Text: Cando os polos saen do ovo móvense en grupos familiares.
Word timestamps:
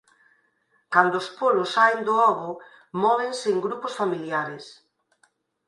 Cando 0.93 1.15
os 1.21 1.27
polos 1.39 1.69
saen 1.75 1.99
do 2.07 2.13
ovo 2.31 2.51
móvense 3.03 3.47
en 3.53 3.57
grupos 3.65 3.93
familiares. 4.01 4.65